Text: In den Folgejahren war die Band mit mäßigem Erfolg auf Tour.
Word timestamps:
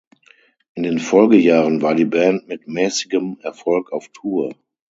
In 0.73 0.81
den 0.81 0.97
Folgejahren 0.97 1.83
war 1.83 1.93
die 1.93 2.05
Band 2.05 2.47
mit 2.47 2.67
mäßigem 2.67 3.37
Erfolg 3.43 3.91
auf 3.91 4.09
Tour. 4.11 4.51